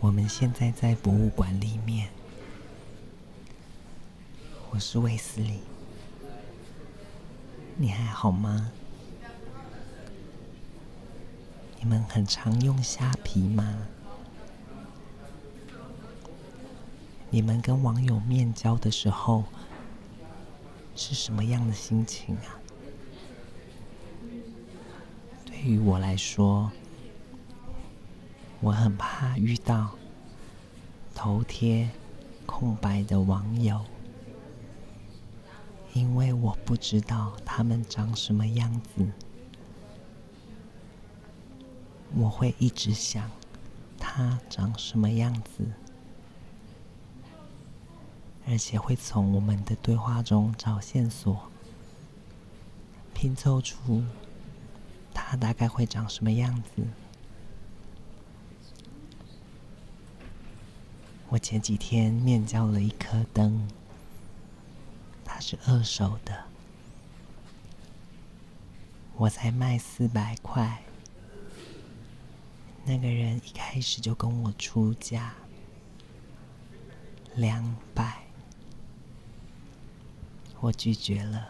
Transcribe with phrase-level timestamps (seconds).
[0.00, 2.08] 我们现在在博物馆里面。
[4.70, 5.60] 我是卫斯理，
[7.76, 8.70] 你还好吗？
[11.80, 13.86] 你们很常用虾皮吗？
[17.30, 19.44] 你们跟网友面交的时候
[20.94, 22.60] 是什么样的心情啊？
[25.46, 26.70] 对于我来说，
[28.60, 29.90] 我很怕遇到
[31.14, 31.90] 头贴
[32.44, 33.84] 空白的网友。
[35.92, 39.06] 因为我不知道他们长什么样子，
[42.14, 43.30] 我会一直想
[43.98, 45.64] 他长什么样子，
[48.46, 51.50] 而且会从我们的对话中找线索，
[53.14, 54.04] 拼凑出
[55.14, 56.82] 他大概会长什么样子。
[61.28, 63.68] 我前几天面交了一颗灯。
[65.24, 66.44] 它是二手的，
[69.16, 70.82] 我才卖四百块。
[72.84, 75.34] 那个人一开始就跟我出价
[77.34, 78.22] 两百，
[80.60, 81.48] 我拒绝了。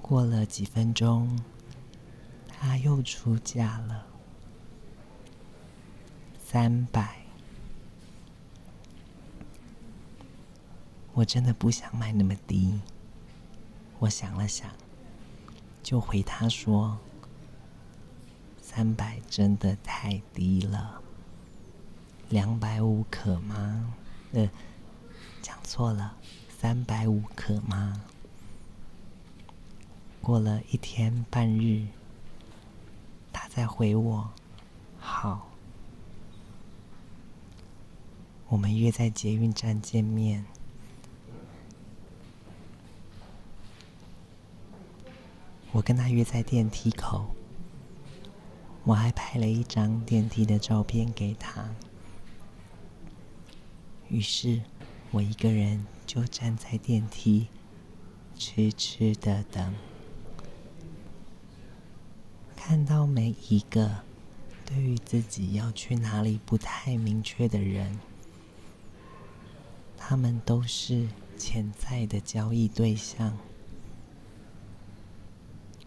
[0.00, 1.38] 过了几分钟，
[2.48, 4.04] 他又出价了
[6.42, 7.21] 三百。
[11.14, 12.80] 我真的不想卖那么低。
[13.98, 14.70] 我想了想，
[15.82, 16.98] 就回他说
[18.60, 21.00] ：“三百真的太低了，
[22.28, 23.94] 两百五可吗？”
[24.32, 24.48] 呃，
[25.42, 26.16] 讲错了，
[26.48, 28.02] 三百五可吗？
[30.20, 31.86] 过了一天半日，
[33.32, 34.30] 他再回我
[34.98, 35.48] ：“好。”
[38.48, 40.44] 我们约在捷运站见面。
[45.82, 47.34] 跟他约在电梯口，
[48.84, 51.74] 我还拍了一张电梯的照片给他。
[54.08, 54.62] 于是，
[55.10, 57.48] 我一个人就站在电梯，
[58.36, 59.74] 痴痴的等，
[62.54, 63.90] 看到每一个
[64.64, 67.98] 对于自己要去哪里不太明确的人，
[69.96, 73.36] 他们都是潜在的交易对象。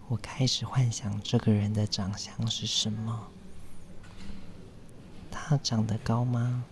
[0.08, 3.28] 我开始幻想这个人的长相是什么？
[5.32, 6.64] 他长得高吗？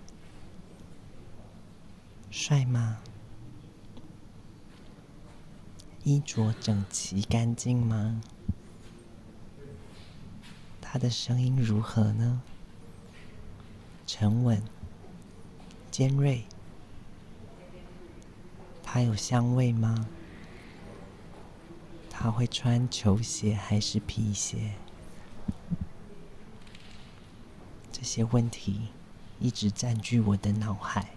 [2.30, 3.00] 帅吗？
[6.04, 8.22] 衣着整齐干净吗？
[10.80, 12.40] 他的声音如何呢？
[14.06, 14.62] 沉稳、
[15.90, 16.46] 尖锐？
[18.84, 20.08] 他有香味吗？
[22.24, 24.76] 他会穿球鞋还是皮鞋？
[27.92, 28.88] 这些问题
[29.42, 31.10] 一直占据我的脑海。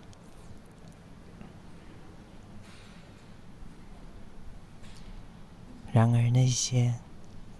[5.93, 6.97] 然而，那些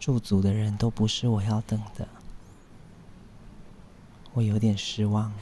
[0.01, 2.09] 驻足的人都不是我要等的，
[4.33, 5.33] 我有点失望。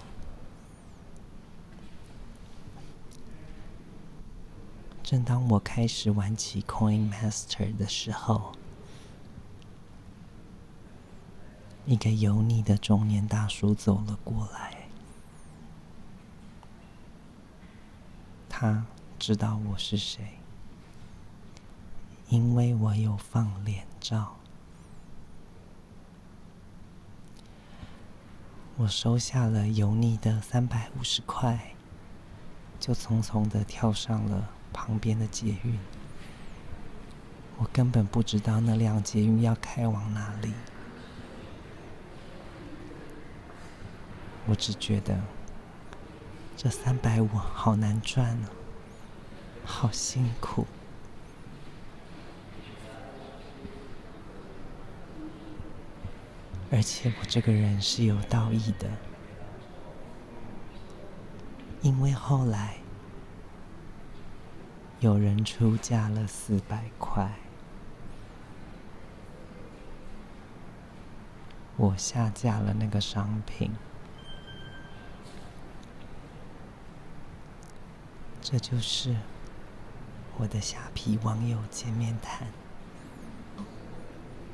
[5.05, 8.53] 正当我开始玩起 Coin Master 的时候，
[11.85, 14.89] 一个油腻的中年大叔走了过来。
[18.49, 18.87] 他
[19.19, 20.39] 知道我是谁，
[22.31, 24.37] 因为我有放脸照。
[28.79, 31.75] 我收下了油腻的三百五十块，
[32.81, 34.54] 就匆匆的跳上了。
[34.75, 35.79] 旁边的捷运，
[37.57, 40.53] 我根本不知道那辆捷运要开往哪里。
[44.47, 45.19] 我只觉得
[46.55, 48.51] 这三百五好难赚啊，
[49.65, 50.67] 好辛苦。
[56.71, 58.91] 而且我这个人是有道义的，
[61.81, 62.84] 因为后来。
[65.05, 67.31] 有人出价了四百块，
[71.77, 73.71] 我下架了那个商品。
[78.41, 79.15] 这就是
[80.39, 82.49] 我的虾皮网友见面谈。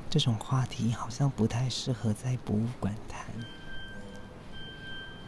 [0.09, 3.25] 这种话题好像不太适合在博物馆谈，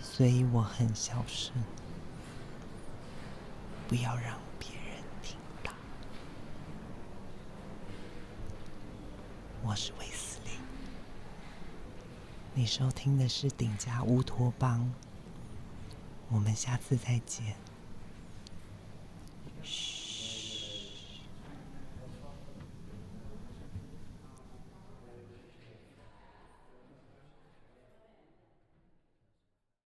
[0.01, 1.53] 所以我很小声，
[3.87, 5.71] 不要让别人听到。
[9.65, 10.49] 我是威斯利，
[12.53, 14.93] 你收听的是顶家乌托邦，
[16.27, 17.55] 我们下次再见。